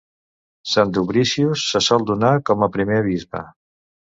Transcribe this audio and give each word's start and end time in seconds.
Sant 0.69 0.93
Dubricius 0.95 1.65
se 1.73 1.81
sol 1.89 2.07
donar 2.13 2.33
com 2.51 2.67
a 2.67 2.71
primer 2.79 2.99
bisbe. 3.11 3.45